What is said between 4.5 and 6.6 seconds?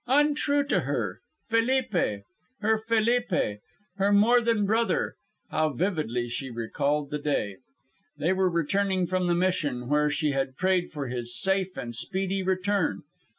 brother! How vividly she